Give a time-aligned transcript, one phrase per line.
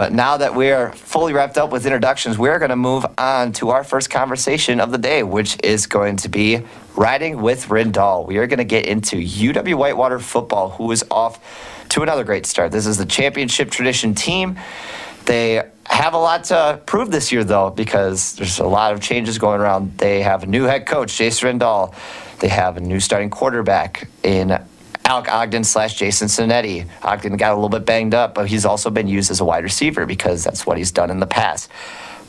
[0.00, 3.68] But now that we're fully wrapped up with introductions, we're going to move on to
[3.68, 6.62] our first conversation of the day, which is going to be
[6.96, 8.26] riding with Rindahl.
[8.26, 11.38] We are going to get into UW Whitewater football, who is off
[11.90, 12.72] to another great start.
[12.72, 14.58] This is the championship tradition team.
[15.26, 19.36] They have a lot to prove this year, though, because there's a lot of changes
[19.36, 19.98] going around.
[19.98, 21.94] They have a new head coach, Jason Rindahl.
[22.38, 24.64] They have a new starting quarterback in
[25.10, 26.86] Alec Ogden slash Jason Sonetti.
[27.02, 29.64] Ogden got a little bit banged up, but he's also been used as a wide
[29.64, 31.68] receiver because that's what he's done in the past.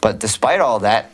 [0.02, 1.12] But despite all that,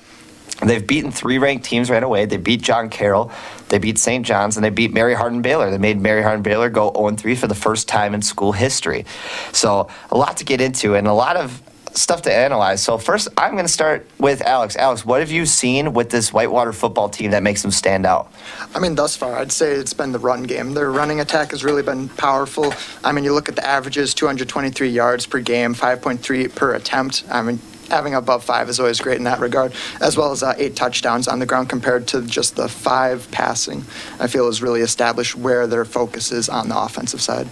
[0.63, 2.23] they've beaten three ranked teams right away.
[2.23, 3.33] They beat John Carroll,
[3.67, 4.25] they beat St.
[4.25, 5.69] John's, and they beat Mary Hardin Baylor.
[5.69, 9.05] They made Mary Hardin Baylor go 0 3 for the first time in school history.
[9.51, 11.61] So a lot to get into and a lot of
[11.97, 12.83] stuff to analyze.
[12.83, 14.75] So first, I'm going to start with Alex.
[14.75, 18.31] Alex, what have you seen with this Whitewater football team that makes them stand out?
[18.75, 20.73] I mean, thus far, I'd say it's been the run game.
[20.73, 22.73] Their running attack has really been powerful.
[23.03, 27.23] I mean, you look at the averages 223 yards per game, 5.3 per attempt.
[27.29, 30.53] I mean, having above five is always great in that regard, as well as uh,
[30.57, 33.83] eight touchdowns on the ground compared to just the five passing.
[34.19, 37.47] I feel has really established where their focus is on the offensive side.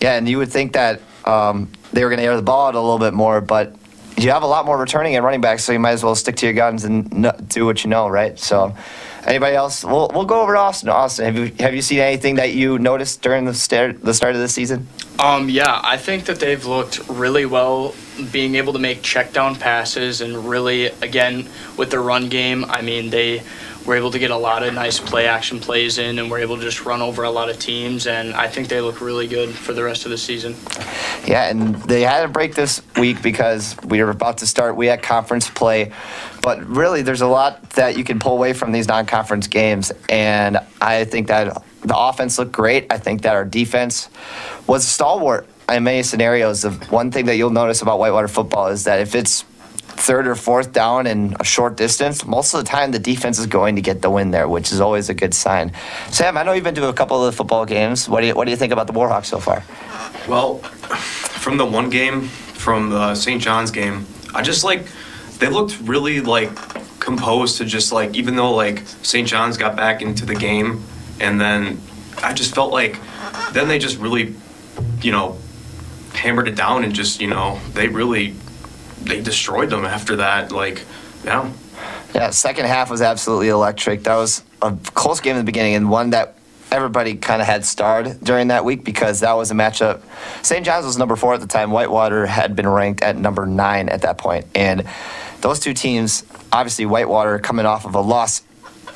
[0.00, 2.74] Yeah, and you would think that um, they were going to air the ball out
[2.74, 3.74] a little bit more, but
[4.16, 6.36] you have a lot more returning and running backs, so you might as well stick
[6.36, 8.38] to your guns and do what you know, right?
[8.38, 8.74] So,
[9.26, 9.84] anybody else?
[9.84, 10.88] We'll, we'll go over to Austin.
[10.88, 14.34] Austin, have you have you seen anything that you noticed during the start the start
[14.34, 14.86] of the season?
[15.18, 17.94] Um, yeah, I think that they've looked really well
[18.32, 22.64] being able to make check down passes and really, again, with the run game.
[22.66, 23.42] I mean, they
[23.86, 26.56] were able to get a lot of nice play action plays in and we're able
[26.56, 28.06] to just run over a lot of teams.
[28.06, 30.56] And I think they look really good for the rest of the season.
[31.26, 34.76] Yeah, and they had a break this week because we were about to start.
[34.76, 35.92] We had conference play,
[36.42, 40.58] but really, there's a lot that you can pull away from these non-conference games, and
[40.80, 42.86] I think that the offense looked great.
[42.92, 44.08] I think that our defense
[44.68, 46.62] was stalwart in many scenarios.
[46.62, 49.44] The one thing that you'll notice about Whitewater football is that if it's
[49.96, 53.46] third or fourth down in a short distance, most of the time the defense is
[53.46, 55.72] going to get the win there, which is always a good sign.
[56.10, 58.08] Sam, I know you've been to a couple of the football games.
[58.08, 59.64] What do you What do you think about the Warhawks so far?
[60.28, 63.40] Well, from the one game, from the St.
[63.40, 64.86] John's game, I just like
[65.38, 66.50] they looked really like
[67.00, 69.26] composed to just like even though like St.
[69.26, 70.82] John's got back into the game,
[71.20, 71.80] and then
[72.22, 72.98] I just felt like
[73.52, 74.34] then they just really,
[75.00, 75.38] you know,
[76.12, 78.34] hammered it down and just you know they really
[79.02, 80.52] they destroyed them after that.
[80.52, 80.84] Like,
[81.24, 81.50] yeah.
[82.14, 84.04] Yeah, second half was absolutely electric.
[84.04, 86.36] That was a close game in the beginning and one that
[86.72, 90.02] everybody kind of had starred during that week because that was a matchup.
[90.42, 90.64] St.
[90.64, 91.70] John's was number four at the time.
[91.70, 94.46] Whitewater had been ranked at number nine at that point.
[94.54, 94.84] And
[95.40, 98.42] those two teams, obviously, Whitewater coming off of a loss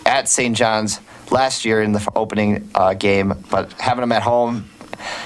[0.07, 0.57] at St.
[0.57, 1.01] John's
[1.31, 4.69] last year in the opening uh, game, but having them at home,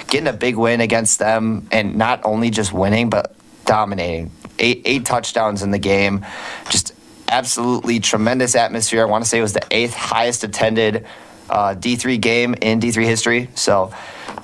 [0.09, 4.31] getting a big win against them, and not only just winning, but dominating.
[4.59, 6.25] Eight, eight touchdowns in the game.
[6.71, 6.95] Just
[7.29, 9.03] absolutely tremendous atmosphere.
[9.03, 11.07] I want to say it was the eighth highest attended
[11.51, 13.49] uh, D3 game in D3 history.
[13.55, 13.93] So,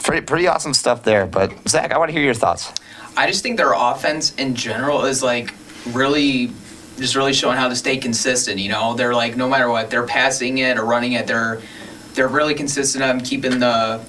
[0.03, 1.27] pretty, pretty awesome stuff there.
[1.27, 2.73] But, Zach, I want to hear your thoughts.
[3.17, 5.55] I just think their offense in general is like
[5.93, 6.53] really
[6.99, 8.59] just really showing how to stay consistent.
[8.59, 11.61] You know, they're like no matter what, they're passing it or running it, they're
[12.15, 14.05] they're really consistent on keeping the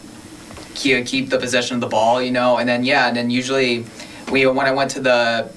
[0.75, 2.21] keep, keep the possession of the ball.
[2.21, 3.85] You know, and then yeah, and then usually
[4.31, 5.51] we when I went to the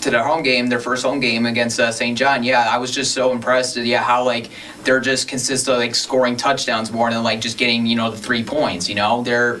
[0.00, 2.16] to their home game, their first home game against uh, St.
[2.16, 3.76] John, yeah, I was just so impressed.
[3.76, 4.50] Yeah, how like
[4.84, 8.44] they're just consistent like scoring touchdowns more than like just getting you know the three
[8.44, 8.88] points.
[8.88, 9.60] You know, they're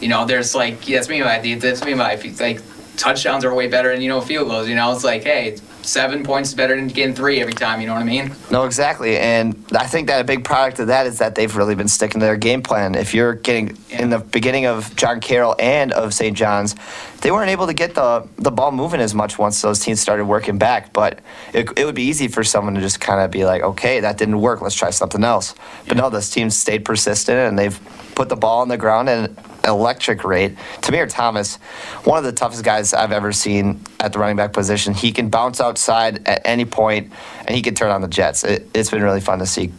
[0.00, 2.60] you know there's like yeah, that's me my that's me my like
[2.98, 4.68] touchdowns are way better than you know field goals.
[4.68, 7.80] You know, it's like hey, seven points is better than getting three every time.
[7.80, 8.32] You know what I mean?
[8.50, 9.16] No, exactly.
[9.16, 12.20] And I think that a big product of that is that they've really been sticking
[12.20, 12.94] to their game plan.
[12.94, 16.36] If you're getting in the beginning of John Carroll and of St.
[16.36, 16.76] John's,
[17.22, 20.26] they weren't able to get the, the ball moving as much once those teams started
[20.26, 20.92] working back.
[20.92, 21.20] But
[21.54, 24.18] it, it would be easy for someone to just kind of be like, okay, that
[24.18, 24.60] didn't work.
[24.60, 25.54] Let's try something else.
[25.86, 27.78] But no, this team stayed persistent and they've
[28.14, 29.36] put the ball on the ground and
[29.68, 30.56] electric rate.
[30.80, 31.56] Tamir Thomas,
[32.04, 34.94] one of the toughest guys I've ever seen at the running back position.
[34.94, 37.12] He can bounce outside at any point,
[37.46, 38.44] and he can turn on the Jets.
[38.44, 39.72] It, it's been really fun to see.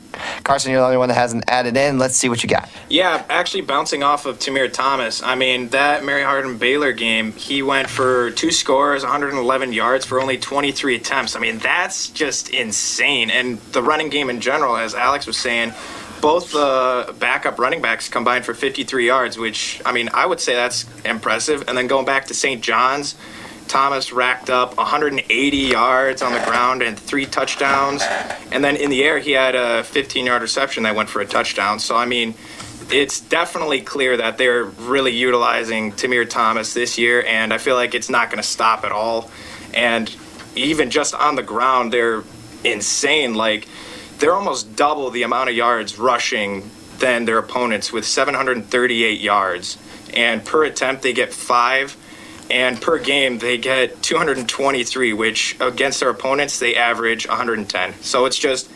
[0.43, 1.97] Carson, you're the only one that hasn't added in.
[1.97, 2.69] Let's see what you got.
[2.89, 5.23] Yeah, actually bouncing off of Tamir Thomas.
[5.23, 10.21] I mean, that Mary Hardin Baylor game, he went for two scores, 111 yards for
[10.21, 11.35] only 23 attempts.
[11.35, 13.29] I mean, that's just insane.
[13.29, 15.73] And the running game in general, as Alex was saying,
[16.21, 20.55] both the backup running backs combined for 53 yards, which, I mean, I would say
[20.55, 21.63] that's impressive.
[21.67, 22.61] And then going back to St.
[22.61, 23.15] John's,
[23.67, 28.01] Thomas racked up 180 yards on the ground and three touchdowns.
[28.51, 31.25] And then in the air, he had a 15 yard reception that went for a
[31.25, 31.79] touchdown.
[31.79, 32.33] So, I mean,
[32.91, 37.93] it's definitely clear that they're really utilizing Tamir Thomas this year, and I feel like
[37.93, 39.29] it's not going to stop at all.
[39.73, 40.13] And
[40.55, 42.23] even just on the ground, they're
[42.63, 43.35] insane.
[43.35, 43.67] Like,
[44.19, 46.69] they're almost double the amount of yards rushing
[46.99, 49.77] than their opponents with 738 yards.
[50.13, 51.95] And per attempt, they get five.
[52.49, 57.93] And per game, they get 223, which against their opponents, they average 110.
[58.01, 58.69] So it's just,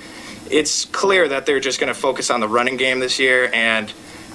[0.50, 3.50] it's clear that they're just going to focus on the running game this year.
[3.52, 3.92] And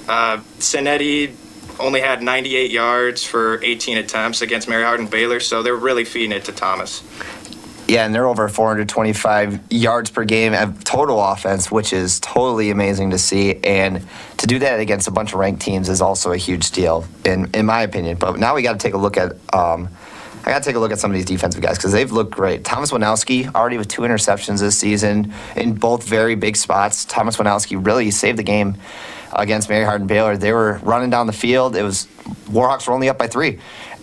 [0.08, 1.34] uh, Cincinnati
[1.78, 6.32] only had 98 yards for 18 attempts against Mary Hardin Baylor, so they're really feeding
[6.32, 7.02] it to Thomas.
[7.88, 13.11] Yeah, and they're over 425 yards per game of total offense, which is totally amazing
[13.11, 13.58] to see.
[13.64, 14.06] And
[14.37, 17.49] to do that against a bunch of ranked teams is also a huge deal, in
[17.55, 18.19] in my opinion.
[18.19, 19.32] But now we got to take a look at.
[19.55, 19.88] Um,
[20.44, 22.31] I got to take a look at some of these defensive guys because they've looked
[22.31, 22.64] great.
[22.64, 27.05] Thomas Winowski already with two interceptions this season in both very big spots.
[27.05, 28.76] Thomas Winowski really saved the game
[29.32, 30.37] against Mary Hardin Baylor.
[30.37, 31.75] They were running down the field.
[31.75, 32.06] It was
[32.50, 33.58] Warhawks were only up by three,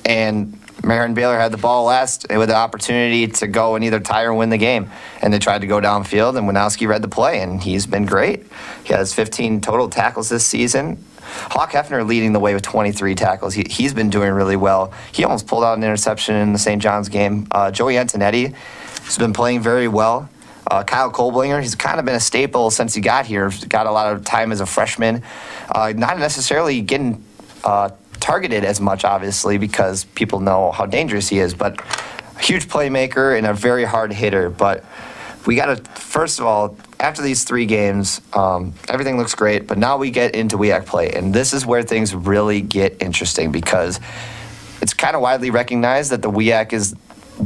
[0.06, 4.00] and Mary Hardin Baylor had the ball last with the opportunity to go and either
[4.00, 4.90] tie or win the game.
[5.22, 8.46] And they tried to go downfield, and Winowski read the play, and he's been great.
[8.84, 11.04] He has 15 total tackles this season.
[11.26, 13.54] Hawk Hefner leading the way with 23 tackles.
[13.54, 14.94] He, he's been doing really well.
[15.12, 16.82] He almost pulled out an interception in the St.
[16.82, 17.48] John's game.
[17.52, 20.30] Uh, Joey Antonetti has been playing very well.
[20.68, 23.52] Uh, Kyle Kolblinger, he's kind of been a staple since he got here.
[23.70, 25.22] Got a lot of time as a freshman.
[25.70, 27.24] Uh, not necessarily getting
[27.64, 27.90] uh,
[28.26, 33.38] targeted as much, obviously, because people know how dangerous he is, but a huge playmaker
[33.38, 34.50] and a very hard hitter.
[34.50, 34.84] But
[35.46, 39.78] we got to, first of all, after these three games, um, everything looks great, but
[39.78, 41.12] now we get into WEAC play.
[41.12, 44.00] And this is where things really get interesting because
[44.82, 46.96] it's kind of widely recognized that the WEAC is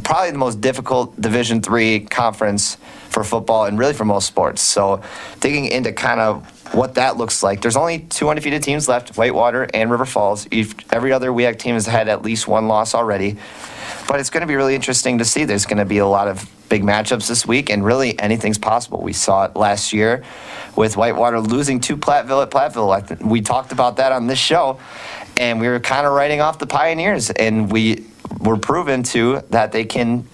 [0.06, 2.78] probably the most difficult Division three conference
[3.10, 4.62] for football and really for most sports.
[4.62, 5.04] So
[5.42, 7.60] digging into kind of what that looks like.
[7.60, 10.48] There's only two undefeated teams left, Whitewater and River Falls.
[10.92, 13.36] Every other WEAC team has had at least one loss already.
[14.08, 15.44] But it's going to be really interesting to see.
[15.44, 19.02] There's going to be a lot of big matchups this week, and really anything's possible.
[19.02, 20.24] We saw it last year
[20.78, 23.22] with Whitewater losing to Platteville at Platteville.
[23.22, 24.80] We talked about that on this show,
[25.36, 28.06] and we were kind of writing off the Pioneers, and we
[28.40, 30.26] were proven to that they can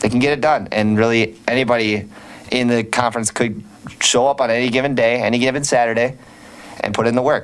[0.00, 0.66] they can get it done.
[0.72, 2.08] And really, anybody
[2.50, 3.62] in the conference could
[4.00, 6.16] show up on any given day, any given Saturday,
[6.80, 7.42] and put in the work.